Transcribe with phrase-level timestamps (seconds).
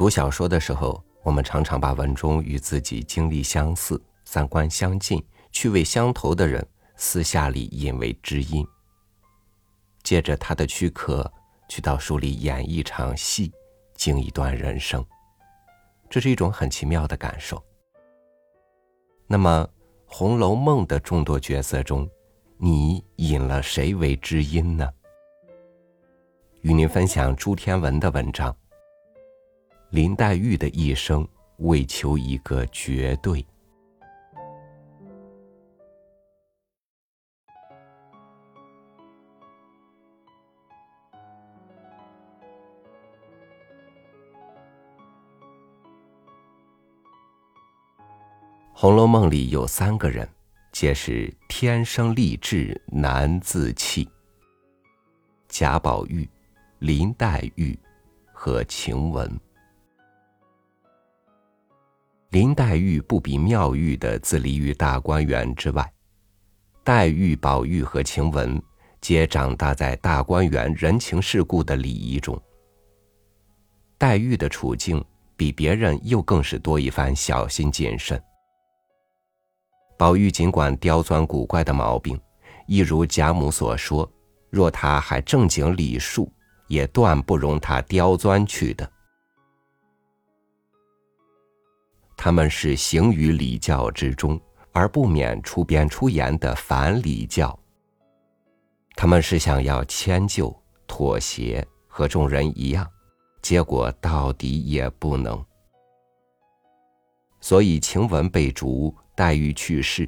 [0.00, 8.66] 读小说的时候，我们常常把文中与自己经历相似、三观相近、趣味相投的人，私下里引为知音，
[10.02, 11.30] 借着他的躯壳，
[11.68, 13.52] 去到书里演一场戏，
[13.94, 15.04] 经一段人生。
[16.08, 17.62] 这是一种很奇妙的感受。
[19.26, 19.68] 那么，
[20.06, 22.08] 《红楼梦》的众多角色中，
[22.56, 24.90] 你引了谁为知音呢？
[26.62, 28.56] 与您分享朱天文的文章。
[29.90, 31.26] 林黛玉的一生
[31.58, 33.42] 为求一个绝对。
[48.72, 50.26] 《红楼梦》里有三个人，
[50.70, 54.08] 皆是天生丽质难自弃：
[55.48, 56.26] 贾宝玉、
[56.78, 57.76] 林黛玉
[58.32, 59.28] 和晴雯。
[62.30, 65.92] 林黛玉不比妙玉的自立于大观园之外，
[66.84, 68.62] 黛玉、宝玉和晴雯
[69.00, 72.40] 皆长大在大观园人情世故的礼仪中。
[73.98, 75.04] 黛玉的处境
[75.36, 78.22] 比别人又更是多一番小心谨慎。
[79.98, 82.16] 宝玉尽管刁钻古怪的毛病，
[82.68, 84.08] 一如贾母所说，
[84.50, 86.32] 若他还正经礼数，
[86.68, 88.88] 也断不容他刁钻去的。
[92.22, 94.38] 他们是行于礼教之中，
[94.72, 97.58] 而不免出边出言的反礼教。
[98.94, 100.54] 他们是想要迁就、
[100.86, 102.86] 妥协，和众人一样，
[103.40, 105.42] 结果到底也不能。
[107.40, 110.06] 所以晴雯被逐，黛玉去世，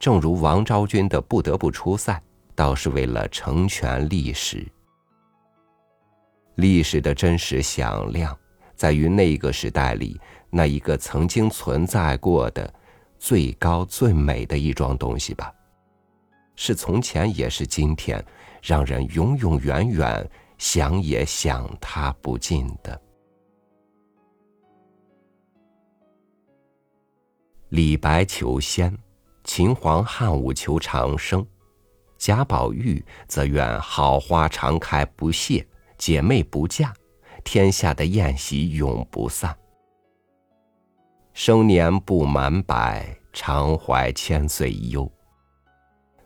[0.00, 2.20] 正如王昭君的不得不出塞，
[2.56, 4.66] 倒是为了成全历史。
[6.56, 8.36] 历史的真实响亮，
[8.74, 10.20] 在于那个时代里。
[10.54, 12.72] 那一个曾经存在过的
[13.18, 15.50] 最高最美的一桩东西吧，
[16.56, 18.22] 是从前也是今天，
[18.62, 23.00] 让人永永远远想也想它不尽的。
[27.70, 28.94] 李白求仙，
[29.44, 31.46] 秦皇汉武求长生，
[32.18, 35.66] 贾宝玉则愿好花常开不谢，
[35.96, 36.92] 姐妹不嫁，
[37.42, 39.56] 天下的宴席永不散。
[41.34, 45.10] 生年不满百，常怀千岁忧。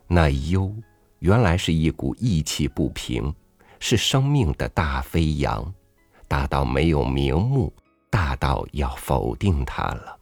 [0.05, 0.73] 那忧，
[1.19, 3.33] 原来是一股意气不平，
[3.79, 5.73] 是生命的大飞扬，
[6.27, 7.73] 大到没有名目，
[8.09, 10.17] 大到要否定它了。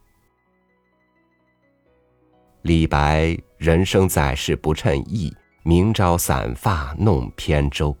[2.62, 7.96] 李白人生在世不称意，明朝散发弄扁舟。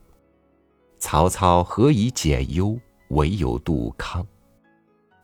[0.98, 4.24] 曹操何以解忧，唯有杜康。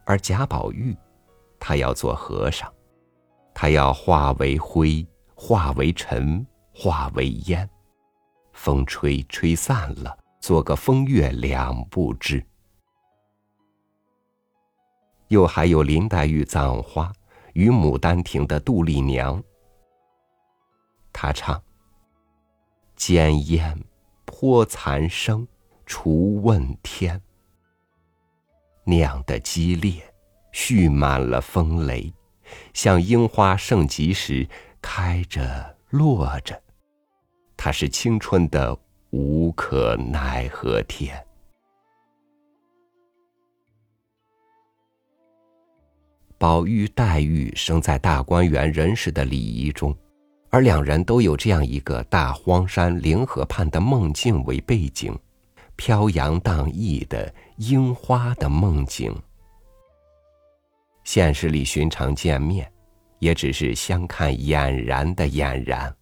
[0.05, 0.97] 而贾宝玉。
[1.65, 2.69] 他要做和尚，
[3.55, 7.71] 他要化为灰，化为尘，化为烟，
[8.53, 12.45] 风吹吹散了，做个风月两不知。
[15.29, 17.13] 又还有林黛玉葬花
[17.53, 19.41] 与牡丹亭的杜丽娘，
[21.13, 21.63] 他唱
[22.97, 23.81] ：“尖烟
[24.25, 25.47] 泼残生，
[25.87, 27.23] 除问天。”
[28.83, 30.12] 酿的激烈。
[30.53, 32.13] 蓄满了风雷，
[32.73, 34.47] 像樱花盛极时
[34.81, 36.63] 开着落着，
[37.57, 38.79] 它是青春的
[39.11, 41.23] 无可奈何天。
[46.39, 49.97] 宝玉、黛玉生在大观园人世的礼仪中，
[50.51, 55.17] 而两人都有这样一个大荒山灵河畔的梦境为背景，
[55.77, 59.15] 飘扬荡逸的樱花的梦境。
[61.05, 62.71] 现实里寻常见面，
[63.19, 65.95] 也只是相看俨然的俨然，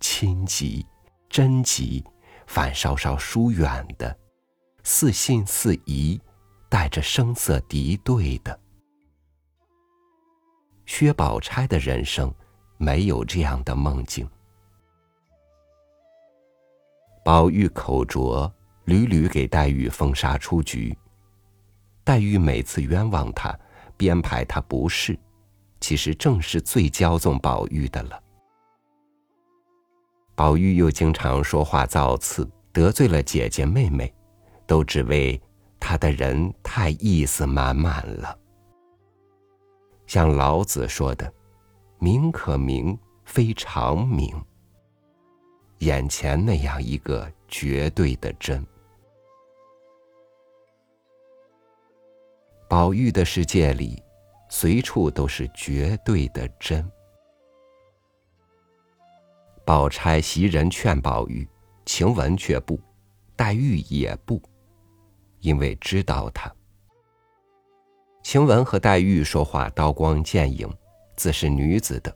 [0.00, 0.86] 亲极、
[1.28, 2.04] 真极，
[2.46, 4.16] 反稍稍疏远的，
[4.82, 6.20] 似信似疑，
[6.68, 8.58] 带着声色敌对的。
[10.84, 12.32] 薛宝钗的人生
[12.76, 14.28] 没有这样的梦境。
[17.24, 18.52] 宝玉口拙，
[18.84, 20.96] 屡屡给黛玉封杀出局，
[22.04, 23.58] 黛玉每次冤枉他。
[23.96, 25.18] 编排他不是，
[25.80, 28.22] 其实正是最骄纵宝玉的了。
[30.34, 34.12] 宝玉又经常说话造次，得罪了姐姐妹妹，
[34.66, 35.40] 都只为
[35.80, 38.38] 他的人太意思满满了。
[40.06, 41.32] 像老子说的
[41.98, 44.30] ：“名可名，非常名。”
[45.80, 48.64] 眼前那样一个绝对的真。
[52.68, 54.02] 宝玉的世界里，
[54.48, 56.84] 随处都是绝对的真。
[59.64, 61.48] 宝钗袭人劝宝玉，
[61.84, 62.80] 晴雯却不，
[63.36, 64.42] 黛玉也不，
[65.40, 66.52] 因为知道他。
[68.24, 70.68] 晴雯和黛玉说话刀光剑影，
[71.14, 72.10] 自是女子的；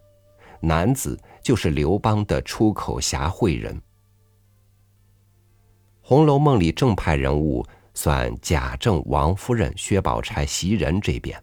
[0.61, 3.77] 男子就是刘邦的出口侠会人。
[6.03, 7.65] 《红楼梦》里正派人物
[8.03, 11.39] 算贾政、王夫人、薛宝钗、袭人这边，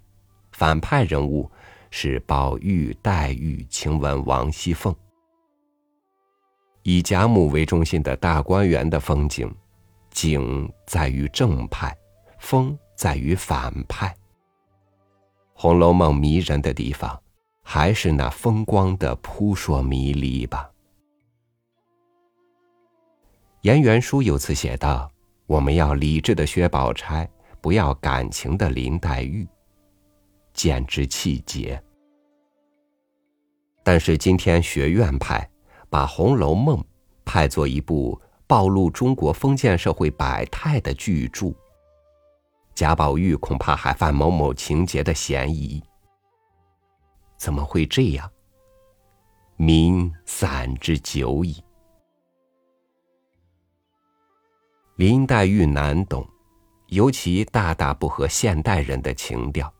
[0.54, 1.48] 反派人物
[1.92, 4.96] 是宝玉、黛玉、晴雯、王熙凤。
[6.82, 9.56] 以贾母为中心的大观园的风景，
[10.10, 11.96] 景在于正派，
[12.40, 14.08] 风在于反派。
[15.54, 17.22] 《红楼梦》迷人的地方，
[17.62, 20.72] 还是那风光的扑朔迷离吧。
[23.62, 25.12] 颜元书有次写道
[25.48, 27.28] ：“我们要理智的薛宝钗，
[27.62, 29.48] 不要感情的林黛玉。”
[30.54, 31.82] 简直气节。
[33.84, 35.50] 但是今天学院派
[35.90, 36.78] 把《红楼梦》
[37.24, 41.54] 派作一部暴露中国封建社会百态的巨著。
[42.76, 45.82] 贾宝玉恐怕还犯某某情节的嫌疑。
[47.38, 48.30] 怎么会这样？
[49.56, 51.64] 民散之久矣。
[54.98, 56.28] 林黛玉难懂，
[56.88, 59.72] 尤其大大不合现代人的情调。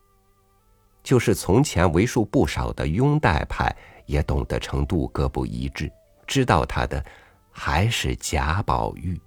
[1.02, 3.76] 就是从前为数不少的拥戴派，
[4.06, 5.92] 也懂得程度各不一致，
[6.28, 7.04] 知道他的
[7.50, 9.20] 还是贾宝玉。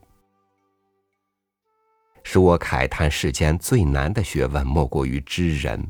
[2.23, 5.85] 使我慨叹世间最难的学问，莫过于知人。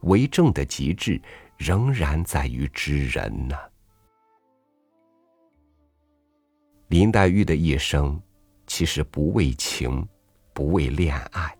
[0.00, 1.20] 为政的极致，
[1.56, 3.56] 仍然在于知人呢。
[6.88, 8.20] 林黛玉的一生，
[8.68, 10.06] 其实不为情，
[10.52, 11.52] 不为恋爱，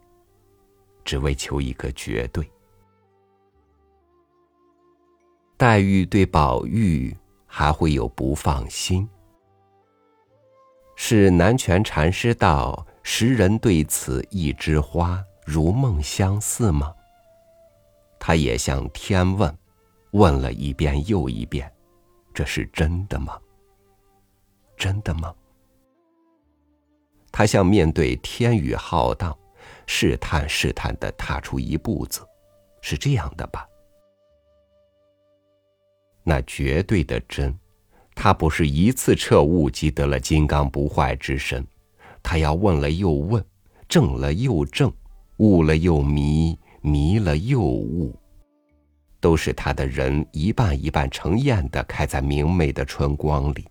[1.04, 2.48] 只为求一个绝对。
[5.56, 9.08] 黛玉对宝玉还会有不放心，
[10.94, 12.86] 是南泉禅师道。
[13.10, 16.94] 时人对此一枝花，如梦相似吗？
[18.20, 19.58] 他也向天问，
[20.10, 21.72] 问了一遍又一遍，
[22.34, 23.40] 这是真的吗？
[24.76, 25.34] 真的吗？
[27.30, 29.36] 他像面对天宇浩荡，
[29.86, 32.20] 试探试探的踏出一步子，
[32.80, 33.66] 是这样的吧？
[36.24, 37.56] 那绝对的真，
[38.14, 41.66] 他不是一次彻悟即得了金刚不坏之身。
[42.22, 43.42] 他要问了又问，
[43.88, 44.92] 正了又正，
[45.38, 48.14] 悟了又迷，迷了又悟，
[49.20, 53.66] 都是他的人一半一半成艳的开在明媚的春光里。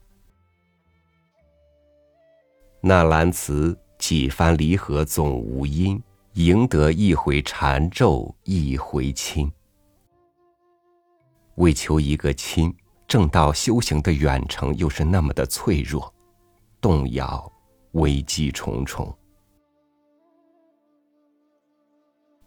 [2.88, 6.02] 那兰词几番离合总无因，
[6.36, 9.52] 赢得一回缠咒一回亲。
[11.56, 12.74] 为求一个亲，
[13.06, 16.14] 正道修行的远程又是那么的脆弱，
[16.80, 17.52] 动摇。
[17.92, 19.14] 危机重重。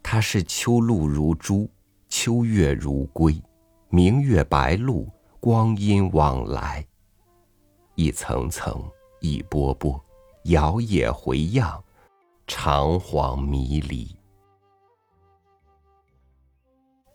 [0.03, 1.69] 他是秋露如珠，
[2.09, 3.43] 秋月如归，
[3.91, 5.07] 明月白露，
[5.39, 6.87] 光阴往来，
[7.95, 8.83] 一层层，
[9.21, 10.03] 一波波，
[10.45, 11.83] 摇曳回漾，
[12.47, 14.17] 长恍迷离。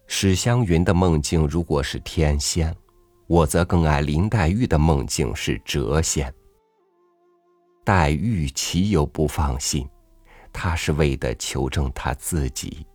[0.06, 2.74] 史湘云的梦境如果是天仙，
[3.28, 6.34] 我则更爱林黛玉的梦境是谪仙。
[7.84, 9.90] 黛玉岂有不放心？
[10.54, 12.86] 她是为的求证她自己。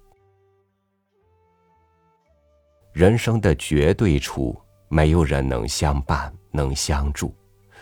[2.93, 4.57] 人生的绝对处，
[4.89, 7.35] 没有人能相伴，能相助。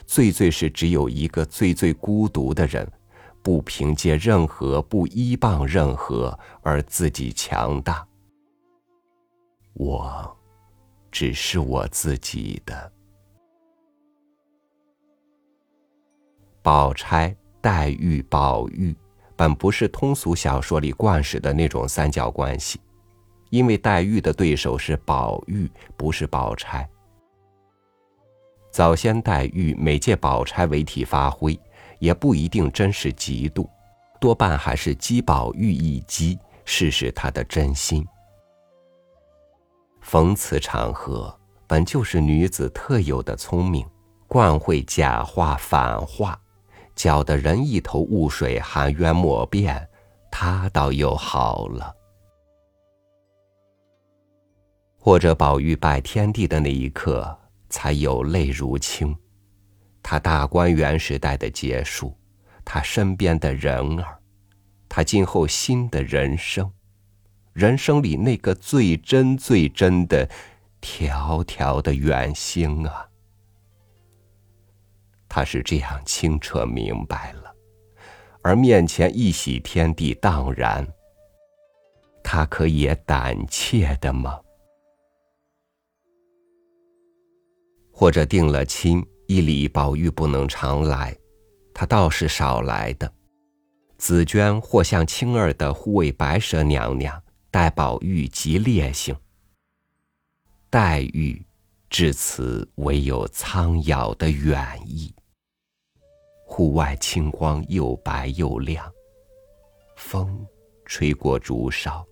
[0.09, 2.91] 最最是只有一个最最孤独的人，
[3.43, 8.09] 不凭借任何，不依傍任何，而自己强大。
[9.75, 10.35] 我，
[11.12, 12.91] 只是我自己的。
[16.62, 18.97] 宝钗、黛玉、宝玉，
[19.37, 22.81] 本不是通俗小说里惯使的那种三角关系，
[23.50, 26.88] 因为黛玉的对手是宝玉，不是宝钗。
[28.71, 31.59] 早先黛玉每借宝钗为题发挥，
[31.99, 33.69] 也不一定真是嫉妒，
[34.21, 38.07] 多半还是激宝玉一激，试试他的真心。
[40.01, 43.87] 逢此场合，本就是女子特有的聪明，
[44.27, 46.39] 惯会假话反话。
[46.95, 49.89] 搅得人一头雾水，含冤莫辩，
[50.33, 51.95] 他倒又好了。
[54.99, 59.17] 或者宝玉拜天地的那一刻，才有泪如倾。
[60.03, 62.17] 他大观园时代的结束，
[62.65, 64.19] 他身边的人儿，
[64.89, 66.73] 他今后新的人生，
[67.53, 70.29] 人生里那个最真最真的
[70.81, 73.09] 条条的远星啊！
[75.29, 77.55] 他是这样清澈明白了，
[78.43, 80.87] 而面前一洗天地荡然，
[82.23, 84.41] 他可也胆怯的吗？
[87.99, 91.19] 或者定了亲，一礼宝玉不能常来，
[91.75, 93.12] 他倒是少来的。
[93.97, 99.17] 紫娟或像青儿的护卫白蛇娘娘，待宝玉极烈性。
[100.71, 101.45] 黛玉
[101.90, 105.12] 至此唯有苍杳的远意。
[106.47, 108.88] 户外清光又白又亮，
[109.97, 110.47] 风
[110.85, 112.07] 吹过竹梢，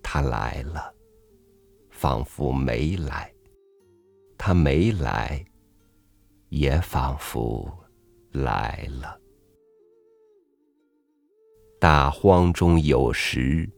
[0.00, 0.94] 他来了，
[1.90, 3.31] 仿佛没来。
[4.44, 5.44] 他没来，
[6.48, 7.72] 也仿佛
[8.32, 9.16] 来了。
[11.78, 13.70] 大荒中有时，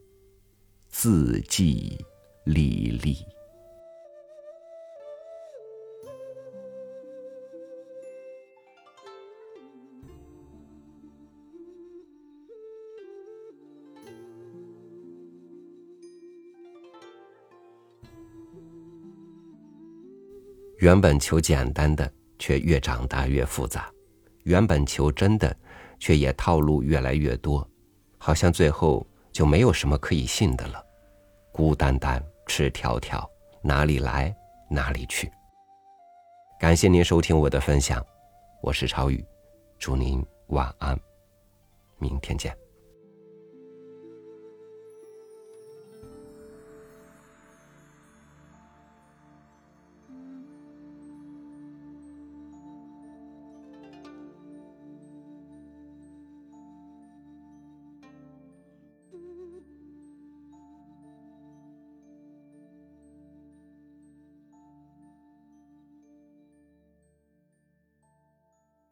[0.87, 2.03] 字迹
[2.45, 3.15] 历历。
[20.85, 23.81] 原本求简单的，却越长大越复杂；
[24.43, 25.57] 原本求真的，
[25.99, 27.67] 却也套路越来越多，
[28.19, 30.79] 好像最后就没有什么可以信的了。
[31.51, 33.27] 孤单单，赤条条，
[33.63, 34.31] 哪里来
[34.69, 35.27] 哪里去。
[36.59, 38.05] 感谢您收听我的分享，
[38.61, 39.25] 我是超宇，
[39.79, 40.95] 祝您晚安，
[41.97, 42.64] 明天见。